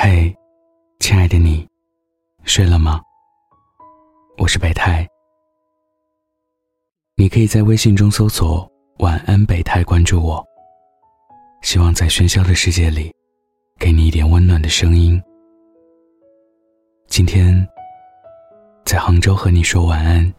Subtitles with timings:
[0.00, 0.32] 嘿，
[1.00, 1.68] 亲爱的你，
[2.44, 3.02] 睡了吗？
[4.38, 5.04] 我是北太。
[7.16, 8.70] 你可以在微信中搜索
[9.02, 10.46] “晚安北太”，关注我。
[11.62, 13.12] 希望在喧嚣的世界里，
[13.76, 15.20] 给你一点温暖的声音。
[17.08, 17.66] 今天，
[18.84, 20.32] 在杭州和你说晚安。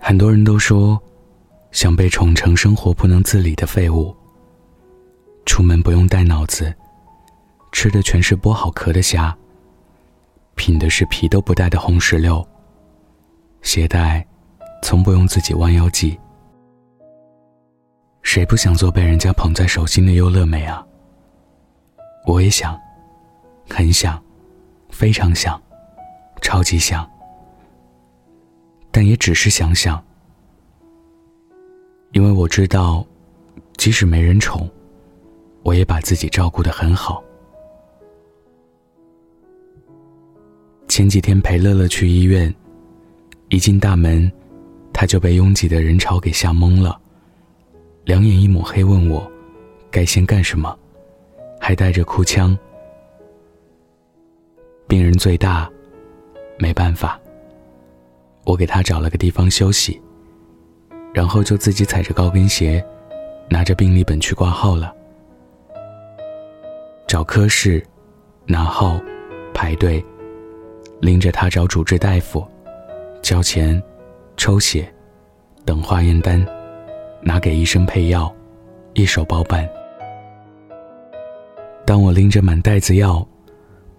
[0.00, 0.98] 很多人都说。
[1.76, 4.16] 想被宠成生活不能自理的废物。
[5.44, 6.74] 出门不用带脑子，
[7.70, 9.36] 吃的全是剥好壳的虾，
[10.54, 12.42] 品的是皮都不带的红石榴。
[13.60, 14.26] 鞋带，
[14.82, 16.18] 从不用自己弯腰系。
[18.22, 20.82] 谁不想做被人家捧在手心的优乐美啊？
[22.26, 22.80] 我也想，
[23.68, 24.18] 很想，
[24.88, 25.62] 非常想，
[26.40, 27.06] 超级想，
[28.90, 30.02] 但也只是想想。
[32.16, 33.06] 因为我知道，
[33.76, 34.66] 即使没人宠，
[35.62, 37.22] 我也把自己照顾得很好。
[40.88, 42.52] 前几天陪乐乐去医院，
[43.50, 44.32] 一进大门，
[44.94, 46.98] 他就被拥挤的人潮给吓懵了，
[48.06, 49.30] 两眼一抹黑，问我
[49.90, 50.74] 该先干什么，
[51.60, 52.58] 还带着哭腔。
[54.88, 55.70] 病人最大，
[56.58, 57.20] 没办法，
[58.44, 60.00] 我给他找了个地方休息。
[61.16, 62.84] 然后就自己踩着高跟鞋，
[63.48, 64.94] 拿着病历本去挂号了。
[67.06, 67.82] 找科室，
[68.44, 69.00] 拿号，
[69.54, 70.04] 排队，
[71.00, 72.46] 拎着他找主治大夫，
[73.22, 73.82] 交钱，
[74.36, 74.86] 抽血，
[75.64, 76.46] 等化验单，
[77.22, 78.30] 拿给医生配药，
[78.92, 79.66] 一手包办。
[81.86, 83.26] 当我拎着满袋子药，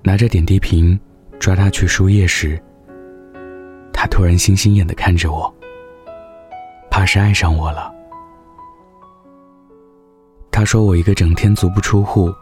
[0.04, 1.00] 拿着点滴瓶，
[1.40, 2.62] 抓他去输液时，
[3.92, 5.52] 他突然星星眼的看着我。
[6.98, 7.94] 怕是爱上我了。
[10.50, 12.34] 他说我一个整天足不出户，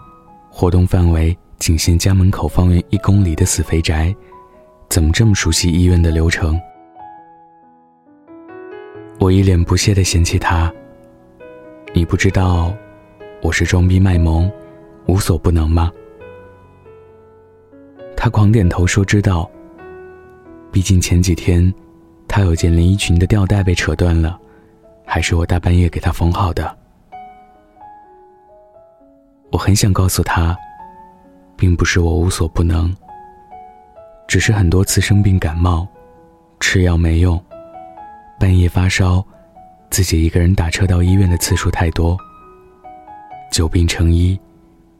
[0.49, 4.15] 活动范围仅限家门口方圆一公里的死肥宅，
[4.87, 6.57] 怎么这么熟悉医院的流程？
[9.19, 10.73] 我一脸不屑的嫌弃他
[11.91, 12.73] ：“你不知道
[13.41, 14.49] 我是装逼卖萌，
[15.05, 15.91] 无所不能吗？”
[18.15, 19.51] 他狂点头说：“知道。”
[20.71, 21.73] 毕竟前几天，
[22.25, 24.39] 他有件连衣裙的吊带被扯断了。
[25.05, 26.75] 还是我大半夜给他缝好的。
[29.51, 30.57] 我很想告诉他，
[31.55, 32.93] 并不是我无所不能，
[34.27, 35.87] 只是很多次生病感冒，
[36.59, 37.41] 吃药没用，
[38.39, 39.23] 半夜发烧，
[39.89, 42.17] 自己一个人打车到医院的次数太多。
[43.51, 44.37] 久病成医，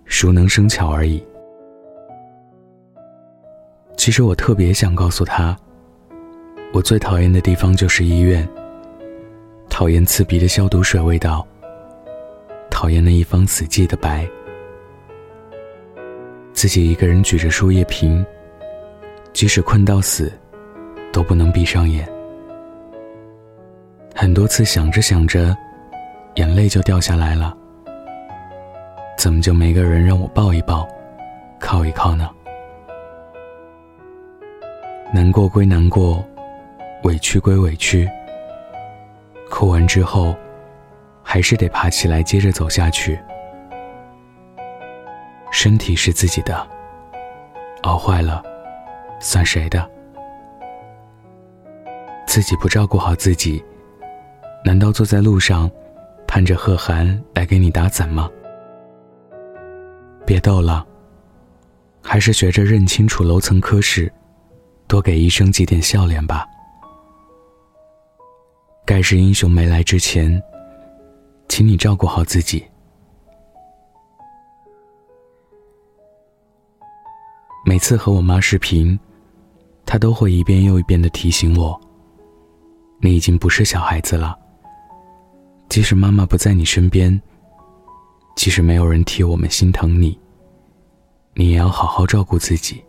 [0.05, 1.21] 熟能生巧而已。
[3.97, 5.57] 其实我特别想告诉他，
[6.71, 8.47] 我最讨厌的地方就是医院。
[9.77, 11.45] 讨厌刺鼻的消毒水味道，
[12.71, 14.25] 讨厌那一方死寂的白。
[16.53, 18.25] 自己一个人举着输液瓶，
[19.33, 20.31] 即使困到死，
[21.11, 22.07] 都不能闭上眼。
[24.15, 25.53] 很多次想着想着，
[26.35, 27.53] 眼泪就掉下来了。
[29.17, 30.87] 怎么就没个人让我抱一抱，
[31.59, 32.29] 靠一靠呢？
[35.13, 36.25] 难过归难过，
[37.03, 38.09] 委屈归委屈。
[39.49, 40.35] 哭完之后，
[41.23, 43.19] 还是得爬起来接着走下去。
[45.51, 46.67] 身体是自己的，
[47.83, 48.43] 熬坏了，
[49.19, 49.89] 算谁的？
[52.27, 53.63] 自己不照顾好自己，
[54.65, 55.71] 难道坐在路上，
[56.27, 58.29] 盼着贺涵来给你打伞吗？
[60.25, 60.85] 别逗了，
[62.01, 64.11] 还是学着认清楚楼层科室，
[64.87, 66.45] 多给医生几点笑脸吧。
[68.85, 70.39] 盖世英雄没来之前，
[71.49, 72.63] 请你照顾好自己。
[77.65, 78.97] 每次和我妈视频，
[79.87, 81.81] 她都会一遍又一遍的提醒我
[83.01, 84.37] ：“你已经不是小孩子了。
[85.67, 87.19] 即使妈妈不在你身边，
[88.35, 90.15] 即使没有人替我们心疼你，
[91.33, 92.83] 你也要好好照顾自己。”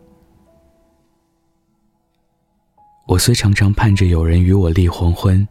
[3.07, 5.45] 我虽常常盼着有人与我立黄昏。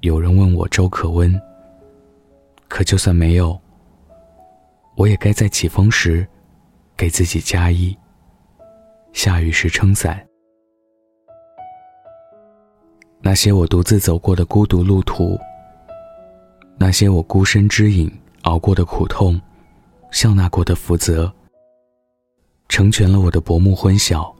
[0.00, 1.40] 有人问我粥可温，
[2.68, 3.58] 可就算没有，
[4.94, 6.26] 我也该在起风时
[6.96, 7.96] 给自己加衣，
[9.12, 10.24] 下雨时撑伞。
[13.20, 15.36] 那些我独自走过的孤独路途，
[16.78, 18.12] 那些我孤身支引
[18.42, 19.40] 熬过的苦痛，
[20.12, 21.32] 笑纳过的福泽，
[22.68, 24.32] 成全了我的薄暮昏晓，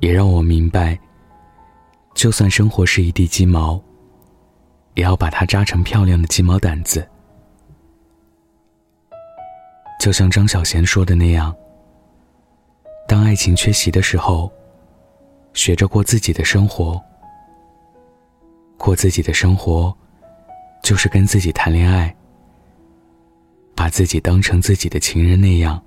[0.00, 0.96] 也让我明白，
[2.14, 3.82] 就算生活是一地鸡毛。
[4.94, 7.06] 也要把它扎成漂亮的鸡毛掸子，
[10.00, 11.54] 就像张小娴说的那样，
[13.06, 14.52] 当爱情缺席的时候，
[15.52, 17.00] 学着过自己的生活。
[18.76, 19.96] 过自己的生活，
[20.82, 22.14] 就是跟自己谈恋爱，
[23.74, 25.82] 把自己当成自己的情人那样，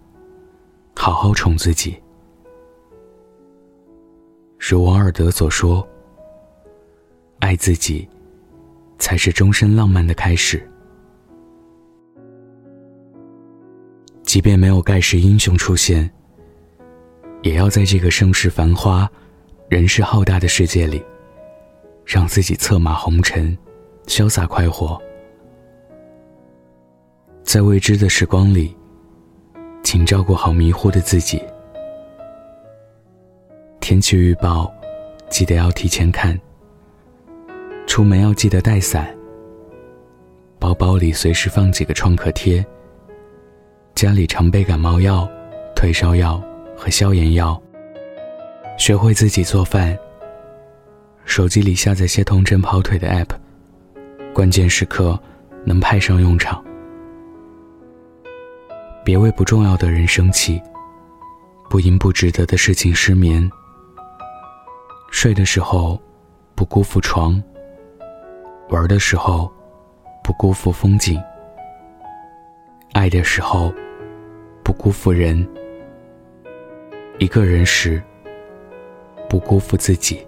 [0.96, 2.02] 好好宠自己。
[4.58, 5.88] 如王尔德所说
[7.40, 8.10] ：“爱自己，
[8.98, 10.62] 才是终身浪漫的开始。”
[14.24, 16.10] 即便没有盖世英雄出现，
[17.44, 19.10] 也要在这个盛世繁华、
[19.70, 21.02] 人世浩大的世界里，
[22.06, 23.58] 让自己策马红尘，
[24.06, 25.02] 潇洒快活。
[27.42, 28.76] 在未知的时光里，
[29.82, 31.42] 请照顾好迷糊的自己。
[33.80, 34.70] 天气预报，
[35.30, 36.38] 记得要提前看。
[37.88, 39.12] 出门要记得带伞。
[40.60, 42.64] 包包里随时放几个创可贴。
[43.96, 45.28] 家里常备感冒药、
[45.76, 46.40] 退烧药
[46.78, 47.60] 和消炎药。
[48.78, 49.98] 学会自己做饭。
[51.26, 53.30] 手机里下载些同城跑腿的 app，
[54.34, 55.20] 关键时刻
[55.66, 56.64] 能派上用场。
[59.04, 60.62] 别为不重要的人生气，
[61.70, 63.50] 不因不值得的事情失眠。
[65.10, 66.00] 睡的时候，
[66.54, 67.42] 不辜负床；
[68.70, 69.52] 玩的时候，
[70.24, 71.22] 不辜负风景；
[72.94, 73.74] 爱的时候，
[74.64, 75.46] 不辜负人；
[77.20, 78.02] 一个人时，
[79.30, 80.26] 不辜负自己。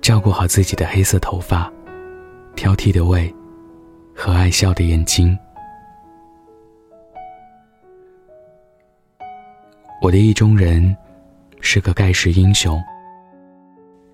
[0.00, 1.72] 照顾好自己的黑色头发、
[2.56, 3.32] 挑剔的胃
[4.14, 5.38] 和爱笑的眼睛。
[10.02, 10.96] 我的意中人。
[11.62, 12.82] 是个盖世英雄。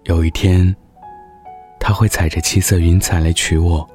[0.02, 0.74] 有一天，
[1.86, 3.88] 他会踩着七色云彩来娶我。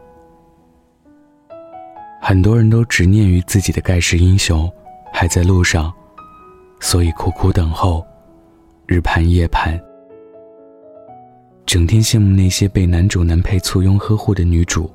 [2.21, 4.71] 很多人都执念于自己的盖世英雄
[5.11, 5.93] 还在路上，
[6.79, 8.01] 所以苦苦等候，
[8.87, 9.77] 日盼夜盼，
[11.65, 14.89] 整天羡慕那些被男主男配簇拥呵护的女主，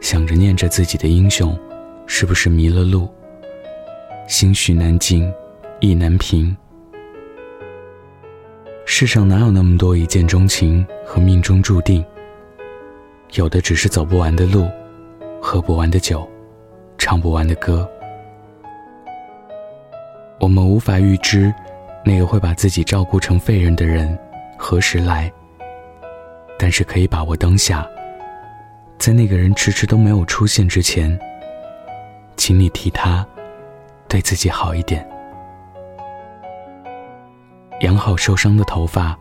[0.00, 1.58] 想着念着自己的英雄，
[2.06, 3.08] 是不是迷了路？
[4.28, 5.28] 心绪难静，
[5.80, 6.56] 意难平。
[8.98, 12.02] 世上哪有那么多一见钟情和命中注定？
[13.34, 14.66] 有的只是走不完的路，
[15.38, 16.26] 喝不完的酒，
[16.96, 17.86] 唱不完的歌。
[20.40, 21.52] 我们无法预知，
[22.06, 24.18] 那个会把自己照顾成废人的人
[24.56, 25.30] 何时来。
[26.58, 27.86] 但是可以把握当下，
[28.96, 31.20] 在那个人迟迟都没有出现之前，
[32.38, 33.26] 请你替他，
[34.08, 35.06] 对自己好一点。
[37.80, 39.16] 养好受伤的头发，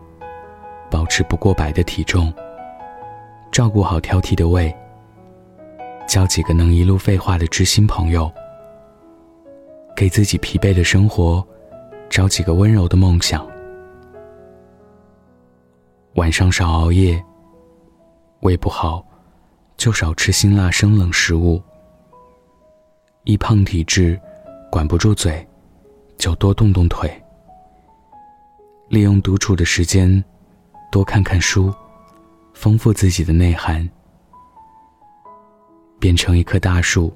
[0.90, 2.34] 保持不过百的体重，
[3.52, 4.74] 照顾好挑剔的胃，
[6.08, 8.32] 交几个能一路废话的知心朋友，
[9.94, 11.46] 给自己疲惫的生活
[12.10, 13.46] 找几个温柔的梦想。
[16.14, 17.22] 晚上少熬夜，
[18.40, 19.06] 胃不好
[19.76, 21.62] 就少吃辛辣生冷食物。
[23.26, 24.18] 易胖体质，
[24.72, 25.46] 管不住嘴，
[26.18, 27.12] 就多动动腿。
[28.88, 30.24] 利用独处的时间，
[30.92, 31.74] 多看看书，
[32.54, 33.88] 丰富自己的内涵。
[36.00, 37.12] 变成一棵大树，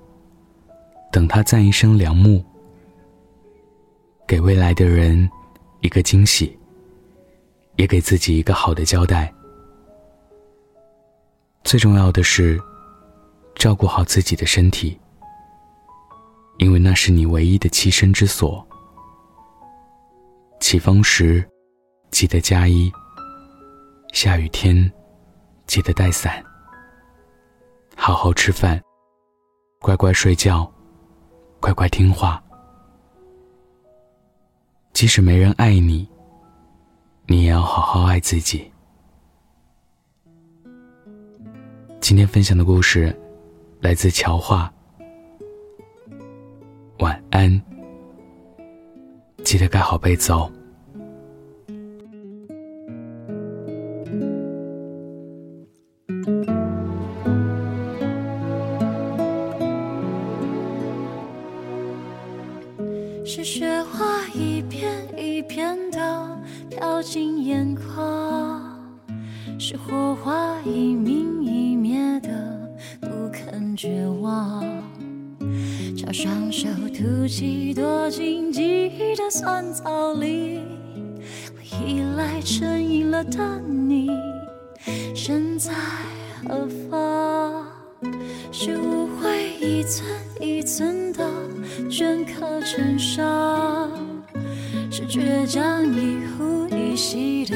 [1.11, 2.43] 等它赞一声良木，
[4.27, 5.29] 给未来的人
[5.81, 6.57] 一个惊喜，
[7.75, 9.31] 也给自己一个好的交代。
[11.63, 12.59] 最重要的是，
[13.55, 14.99] 照顾好自己的身体，
[16.57, 18.65] 因为那是你唯一的栖身之所。
[20.59, 21.48] 起风时。
[22.11, 22.91] 记得加衣。
[24.11, 24.91] 下雨天，
[25.67, 26.43] 记得带伞。
[27.95, 28.81] 好好吃饭，
[29.79, 30.69] 乖乖睡觉，
[31.59, 32.41] 乖乖听话。
[34.93, 36.09] 即使没人爱你，
[37.27, 38.71] 你也要好好爱自己。
[42.01, 43.15] 今天分享的故事
[43.79, 44.73] 来自乔画。
[46.99, 47.61] 晚安，
[49.43, 50.51] 记得盖好被子哦。
[66.99, 68.61] 落进眼眶，
[69.57, 72.29] 是火花一明一灭的
[72.99, 74.61] 不肯绝望，
[75.97, 80.59] 朝双手吐气，躲进记忆的酸草里。
[81.55, 84.09] 我依赖成瘾了的你，
[85.15, 85.71] 身在
[86.43, 87.65] 何方？
[88.51, 90.05] 是误会一寸
[90.41, 91.25] 一寸的
[91.89, 93.89] 镌刻成伤，
[94.91, 96.78] 是倔强一呼一。
[96.99, 97.55] 息的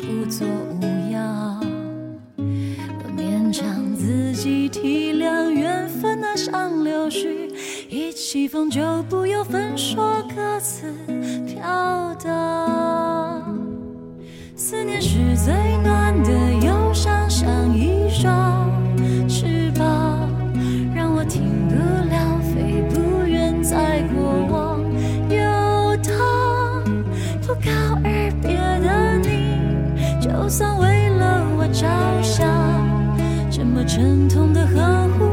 [0.00, 0.80] 不作无
[1.12, 1.60] 恙，
[2.38, 7.50] 多勉强自己体谅缘分那像柳絮，
[7.90, 10.90] 一起风就不由分说各自
[11.46, 13.44] 飘荡。
[14.56, 15.52] 思念是最
[15.84, 16.51] 暖的。
[30.52, 31.88] 算为了我着
[32.22, 32.46] 想
[33.50, 35.31] 这么沉痛的呵护。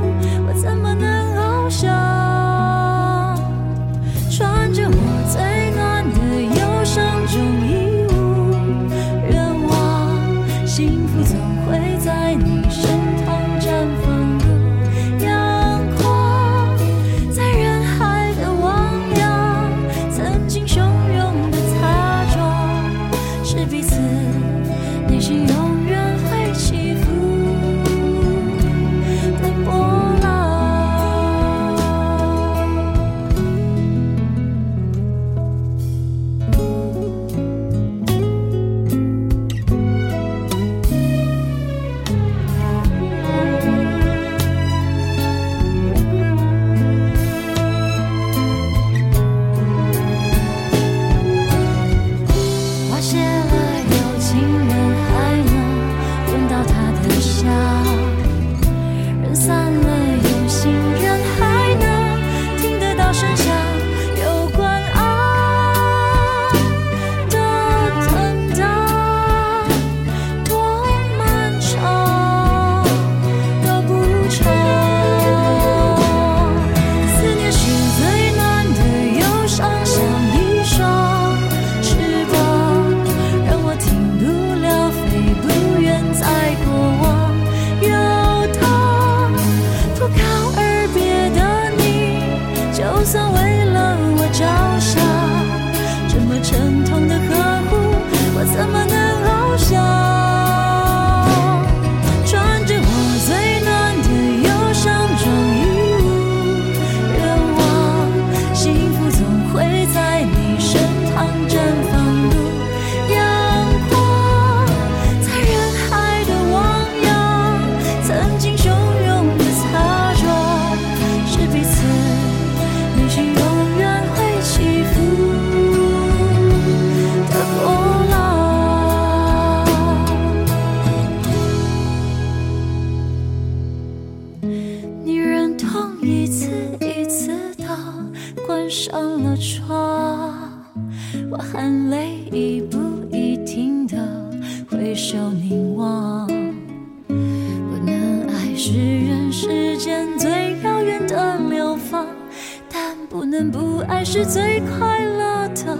[153.09, 155.75] 不能不爱是最快乐的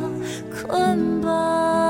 [0.51, 1.88] 捆绑